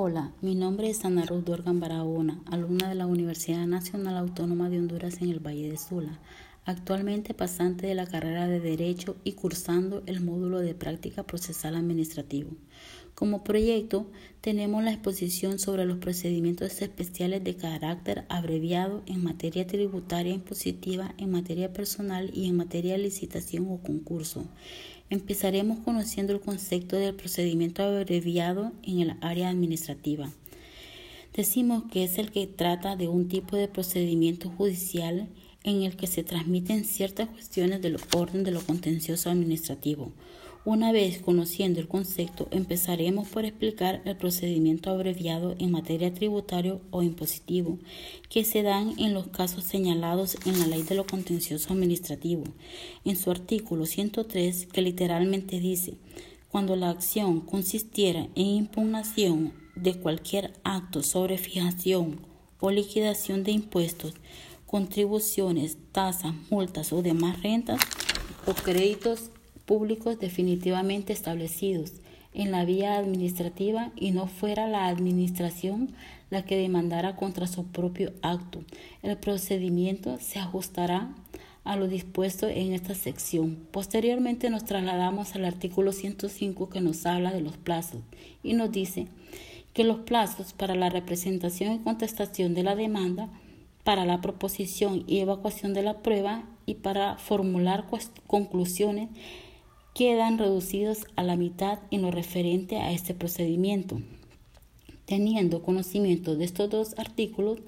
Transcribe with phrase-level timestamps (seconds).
[0.00, 4.78] Hola, mi nombre es Ana Ruth Dorgan Barahona, alumna de la Universidad Nacional Autónoma de
[4.78, 6.20] Honduras en el Valle de Sula,
[6.64, 12.52] actualmente pasante de la carrera de Derecho y cursando el módulo de Práctica Procesal Administrativo.
[13.16, 14.06] Como proyecto,
[14.40, 21.32] tenemos la exposición sobre los procedimientos especiales de carácter abreviado en materia tributaria impositiva, en
[21.32, 24.46] materia personal y en materia de licitación o concurso.
[25.10, 30.30] Empezaremos conociendo el concepto del procedimiento abreviado en el área administrativa.
[31.34, 35.28] Decimos que es el que trata de un tipo de procedimiento judicial
[35.64, 40.12] en el que se transmiten ciertas cuestiones del orden de lo contencioso administrativo
[40.68, 47.02] una vez conociendo el concepto, empezaremos por explicar el procedimiento abreviado en materia tributario o
[47.02, 47.78] impositivo
[48.28, 52.44] que se dan en los casos señalados en la Ley de lo Contencioso Administrativo,
[53.06, 55.94] en su artículo 103 que literalmente dice,
[56.50, 62.20] cuando la acción consistiera en impugnación de cualquier acto sobre fijación
[62.60, 64.12] o liquidación de impuestos,
[64.66, 67.80] contribuciones, tasas, multas o demás rentas
[68.46, 69.30] o créditos
[69.68, 71.92] públicos definitivamente establecidos
[72.32, 75.90] en la vía administrativa y no fuera la administración
[76.30, 78.60] la que demandara contra su propio acto.
[79.02, 81.10] El procedimiento se ajustará
[81.64, 83.58] a lo dispuesto en esta sección.
[83.70, 88.00] Posteriormente nos trasladamos al artículo 105 que nos habla de los plazos
[88.42, 89.06] y nos dice
[89.74, 93.28] que los plazos para la representación y contestación de la demanda,
[93.84, 97.84] para la proposición y evacuación de la prueba y para formular
[98.26, 99.10] conclusiones
[99.98, 104.00] quedan reducidos a la mitad en lo referente a este procedimiento.
[105.06, 107.58] Teniendo conocimiento de estos dos artículos,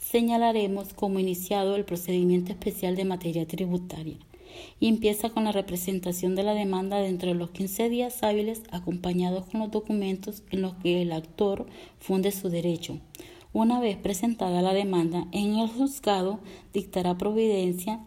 [0.00, 4.16] señalaremos como iniciado el procedimiento especial de materia tributaria
[4.80, 9.44] y empieza con la representación de la demanda dentro de los 15 días hábiles acompañados
[9.44, 11.64] con los documentos en los que el actor
[12.00, 12.98] funde su derecho.
[13.52, 16.40] Una vez presentada la demanda en el juzgado,
[16.74, 18.00] dictará providencia,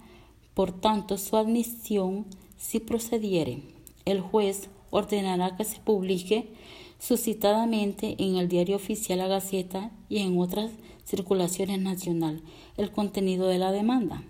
[0.55, 2.25] por tanto su admisión
[2.61, 3.63] si procediere,
[4.05, 6.53] el juez ordenará que se publique
[6.99, 10.71] suscitadamente en el diario oficial La Gaceta y en otras
[11.03, 12.41] circulaciones nacional
[12.77, 14.23] el contenido de la demanda,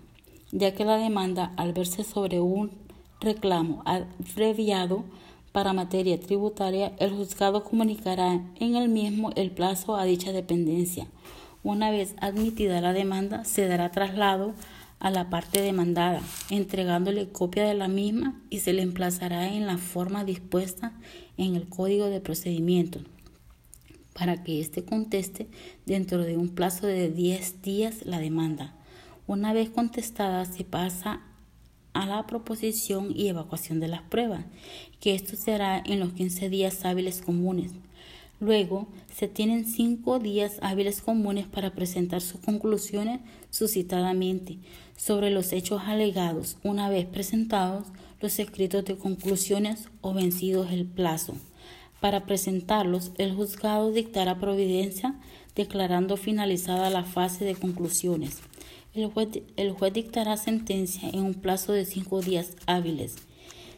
[0.50, 2.70] ya que la demanda, al verse sobre un
[3.20, 5.04] reclamo abreviado
[5.52, 11.06] para materia tributaria, el juzgado comunicará en el mismo el plazo a dicha dependencia.
[11.62, 14.54] Una vez admitida la demanda, se dará traslado
[15.02, 19.76] a la parte demandada, entregándole copia de la misma y se le emplazará en la
[19.76, 20.92] forma dispuesta
[21.36, 23.00] en el Código de Procedimiento
[24.14, 25.48] para que éste conteste
[25.86, 28.76] dentro de un plazo de 10 días la demanda.
[29.26, 31.22] Una vez contestada se pasa
[31.94, 34.44] a la proposición y evacuación de las pruebas,
[35.00, 37.72] que esto será en los 15 días hábiles comunes.
[38.42, 43.20] Luego, se tienen cinco días hábiles comunes para presentar sus conclusiones
[43.50, 44.58] suscitadamente
[44.96, 47.86] sobre los hechos alegados una vez presentados
[48.20, 51.36] los escritos de conclusiones o vencidos el plazo.
[52.00, 55.14] Para presentarlos, el juzgado dictará providencia
[55.54, 58.40] declarando finalizada la fase de conclusiones.
[58.92, 63.14] El juez, dictará sentencia en un plazo de cinco días hábiles,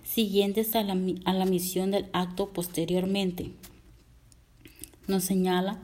[0.05, 0.97] siguientes a la,
[1.27, 3.51] a la misión del acto posteriormente
[5.07, 5.79] nos señala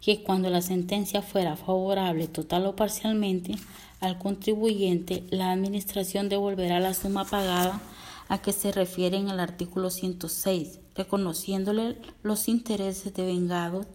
[0.00, 3.56] que cuando la sentencia fuera favorable total o parcialmente
[4.00, 7.80] al contribuyente, la Administración devolverá la suma pagada
[8.28, 13.86] a que se refiere en el artículo 106, reconociéndole los intereses devengados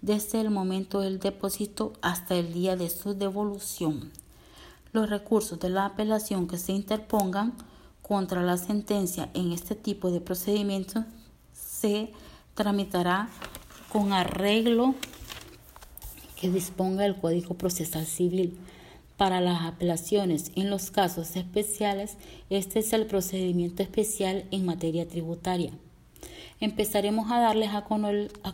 [0.00, 4.12] desde el momento del depósito hasta el día de su devolución.
[4.92, 7.54] Los recursos de la apelación que se interpongan
[8.02, 11.04] contra la sentencia en este tipo de procedimientos
[11.52, 12.10] se
[12.54, 13.28] tramitará
[13.90, 14.94] con arreglo
[16.40, 18.56] que disponga el Código Procesal Civil.
[19.16, 22.16] Para las apelaciones en los casos especiales,
[22.50, 25.72] este es el procedimiento especial en materia tributaria.
[26.60, 27.84] Empezaremos a darles a,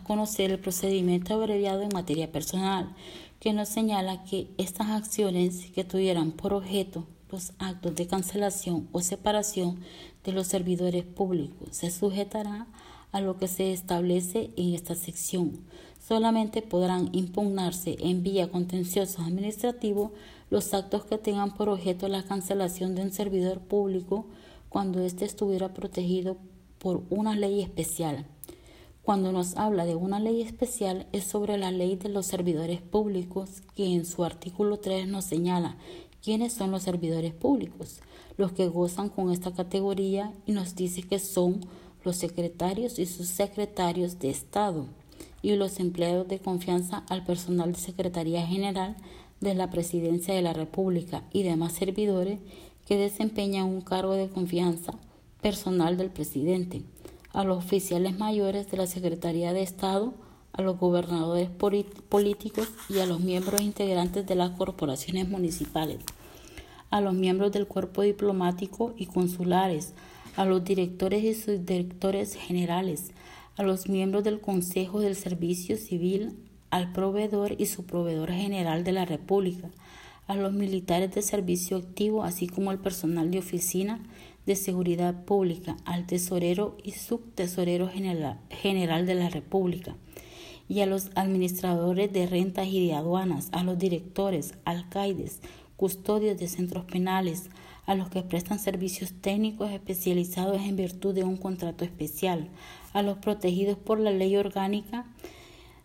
[0.03, 2.95] conocer el procedimiento abreviado en materia personal,
[3.39, 9.01] que nos señala que estas acciones que tuvieran por objeto los actos de cancelación o
[9.01, 9.79] separación
[10.23, 12.67] de los servidores públicos se sujetará a
[13.21, 15.59] lo que se establece en esta sección.
[15.99, 20.11] Solamente podrán impugnarse en vía contencioso administrativo
[20.49, 24.25] los actos que tengan por objeto la cancelación de un servidor público
[24.69, 26.37] cuando éste estuviera protegido
[26.77, 28.25] por una ley especial.
[29.01, 33.61] Cuando nos habla de una ley especial es sobre la ley de los servidores públicos
[33.75, 35.77] que en su artículo 3 nos señala
[36.23, 38.01] quiénes son los servidores públicos,
[38.37, 41.61] los que gozan con esta categoría y nos dice que son
[42.05, 44.85] los secretarios y sus secretarios de Estado
[45.41, 48.95] y los empleados de confianza al personal de Secretaría General
[49.41, 52.39] de la Presidencia de la República y demás servidores
[52.87, 54.93] que desempeñan un cargo de confianza
[55.41, 56.83] personal del presidente,
[57.33, 60.13] a los oficiales mayores de la Secretaría de Estado,
[60.53, 65.99] a los gobernadores políticos y a los miembros integrantes de las corporaciones municipales,
[66.91, 69.93] a los miembros del cuerpo diplomático y consulares,
[70.35, 73.11] a los directores y subdirectores generales,
[73.57, 76.37] a los miembros del Consejo del Servicio Civil,
[76.71, 79.69] al proveedor y su proveedor general de la República,
[80.27, 84.01] a los militares de servicio activo, así como al personal de oficina
[84.45, 89.95] de seguridad pública, al tesorero y subtesorero general, general de la República,
[90.67, 95.41] y a los administradores de rentas y de aduanas, a los directores, alcaides,
[95.77, 97.49] custodios de centros penales,
[97.85, 102.49] a los que prestan servicios técnicos especializados en virtud de un contrato especial,
[102.93, 105.05] a los protegidos por la ley orgánica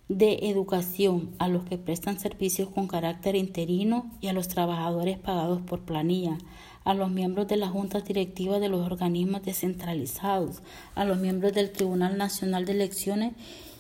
[0.09, 5.61] de educación, a los que prestan servicios con carácter interino y a los trabajadores pagados
[5.61, 6.37] por planilla,
[6.85, 10.63] a los miembros de la Junta Directiva de los organismos descentralizados,
[10.97, 13.35] a los miembros del Tribunal Nacional de Elecciones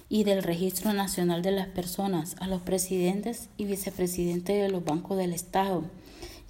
[0.08, 5.17] y del Registro Nacional de las Personas, a los presidentes y vicepresidentes de los bancos
[5.17, 5.84] del Estado,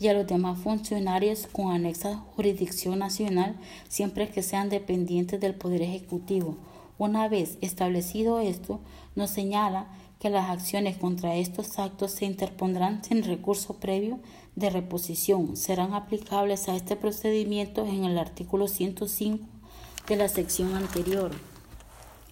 [0.00, 3.56] y a los demás funcionarios con anexa jurisdicción nacional
[3.88, 6.56] siempre que sean dependientes del Poder Ejecutivo.
[6.96, 8.80] Una vez establecido esto,
[9.14, 9.88] nos señala
[10.18, 14.20] que las acciones contra estos actos se interpondrán sin recurso previo
[14.56, 15.56] de reposición.
[15.56, 19.46] Serán aplicables a este procedimiento en el artículo 105
[20.08, 21.30] de la sección anterior.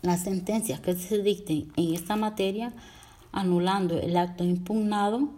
[0.03, 2.73] Las sentencias que se dicten en esta materia,
[3.33, 5.31] anulando el acto impugnado,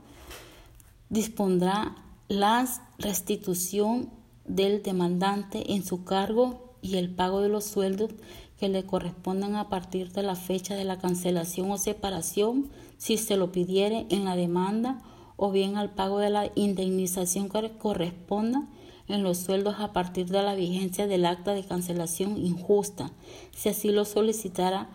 [1.09, 1.97] dispondrá
[2.31, 2.65] la
[2.99, 4.09] restitución
[4.45, 8.13] del demandante en su cargo y el pago de los sueldos
[8.57, 13.37] que le correspondan a partir de la fecha de la cancelación o separación si se
[13.37, 15.03] lo pidiere en la demanda
[15.37, 18.69] o bien al pago de la indemnización que corresponda
[19.09, 23.11] en los sueldos a partir de la vigencia del acta de cancelación injusta,
[23.57, 24.89] si así lo solicitara,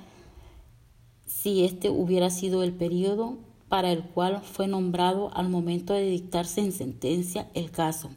[1.26, 3.40] si este hubiera sido el periodo
[3.76, 8.10] para el cual fue nombrado al momento de dictarse en sentencia el caso.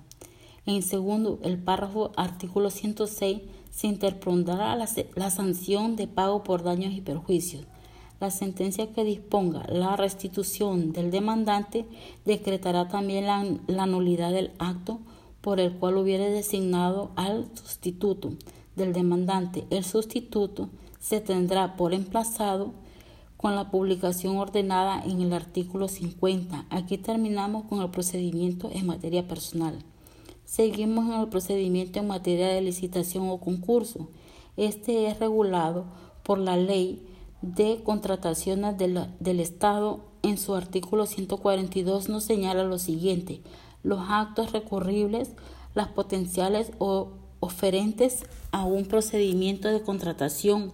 [0.66, 3.40] En segundo, el párrafo artículo 106
[3.72, 7.64] se interpondrá la, sanción de pago por daños y perjuicios.
[8.20, 11.86] La sentencia que disponga la restitución del demandante
[12.24, 15.00] decretará también la, la nulidad del acto
[15.40, 18.34] por el cual hubiere designado al sustituto
[18.76, 19.66] del demandante.
[19.70, 20.68] El sustituto
[21.00, 22.74] se tendrá por emplazado
[23.38, 26.66] con la publicación ordenada en el artículo 50.
[26.70, 29.78] Aquí terminamos con el procedimiento en materia personal.
[30.44, 34.08] Seguimos en el procedimiento en materia de licitación o concurso.
[34.56, 35.84] Este es regulado
[36.24, 37.06] por la ley
[37.40, 40.00] de contrataciones del, Estado.
[40.22, 43.40] En su artículo 142 nos señala lo siguiente.
[43.84, 45.30] Los actos recurribles,
[45.76, 50.72] las potenciales o oferentes a un procedimiento de contratación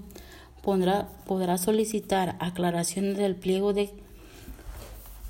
[0.64, 3.92] podrá solicitar aclaraciones del pliego de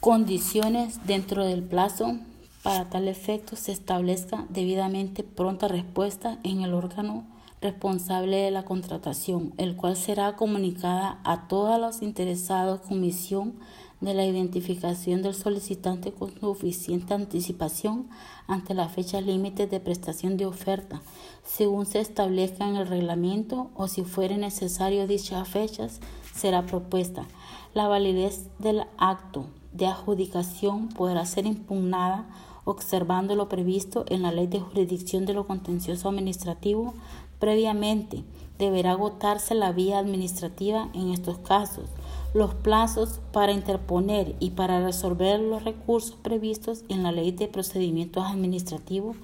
[0.00, 2.18] condiciones dentro del plazo
[2.62, 7.26] para tal efecto se establezca debidamente pronta respuesta en el órgano
[7.60, 13.54] responsable de la contratación, el cual será comunicada a todos los interesados con misión
[14.00, 18.08] de la identificación del solicitante con suficiente anticipación
[18.46, 21.02] ante la fecha límite de prestación de oferta,
[21.42, 26.00] según se establezca en el reglamento o si fuere necesario dichas fechas,
[26.34, 27.26] será propuesta.
[27.72, 32.26] La validez del acto de adjudicación podrá ser impugnada
[32.64, 36.94] observando lo previsto en la Ley de Jurisdicción de lo Contencioso Administrativo
[37.38, 38.24] previamente.
[38.58, 41.86] Deberá agotarse la vía administrativa en estos casos
[42.34, 48.26] los plazos para interponer y para resolver los recursos previstos en la Ley de Procedimientos
[48.26, 49.16] Administrativos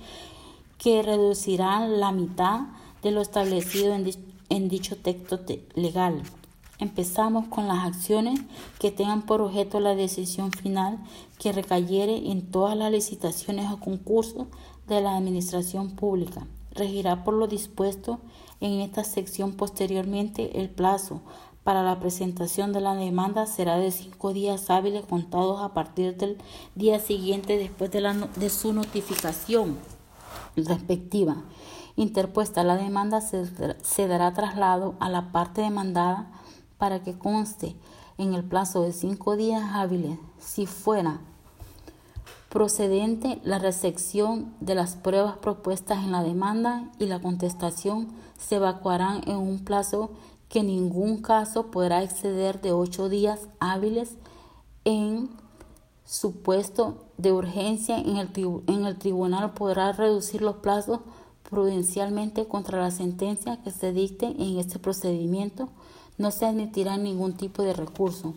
[0.79, 2.69] que reducirán la mitad
[3.03, 3.95] de lo establecido
[4.49, 5.41] en, dicho texto
[5.75, 6.23] legal.
[6.79, 8.41] Empezamos con las acciones
[8.79, 10.99] que tengan por objeto la decisión final
[11.39, 14.47] que recayere en todas las licitaciones o concursos
[14.87, 16.47] de la Administración Pública.
[16.71, 18.21] Regirá por lo dispuesto
[18.61, 21.21] en esta sección posteriormente el plazo
[21.65, 26.39] para la presentación de la demanda será de cinco días hábiles contados a partir del
[26.75, 29.79] día siguiente después de, la, de su notificación
[30.57, 31.37] respectiva.
[31.97, 33.47] Interpuesta la demanda se,
[33.83, 36.31] se dará traslado a la parte demandada
[36.79, 37.77] para que conste
[38.17, 41.21] en el plazo de cinco días hábiles si fuera
[42.51, 49.23] procedente la recepción de las pruebas propuestas en la demanda y la contestación se evacuarán
[49.29, 50.11] en un plazo
[50.51, 54.17] que ningún caso podrá exceder de ocho días hábiles
[54.85, 55.31] en
[56.05, 58.31] supuesto de urgencia en el,
[58.67, 61.01] en el tribunal podrá reducir los plazos
[61.49, 65.69] prudencialmente contra la sentencia que se dicte en este procedimiento,
[66.19, 68.35] no se admitirá ningún tipo de recurso.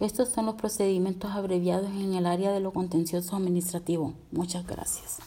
[0.00, 4.14] Estos son los procedimientos abreviados en el área de lo contencioso administrativo.
[4.32, 5.18] Muchas gracias.